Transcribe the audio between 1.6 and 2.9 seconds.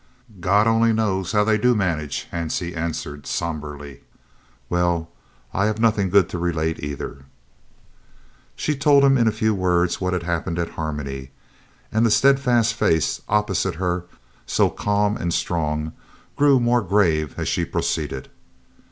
manage," Hansie